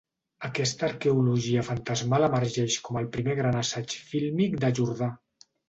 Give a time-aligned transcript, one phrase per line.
[0.47, 5.15] Aquesta arqueologia fantasmal emergeix com el primer gran assaig fílmic de Jordà.